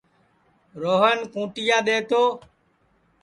[0.81, 2.21] روہن کُونٚٹِیا دؔے تو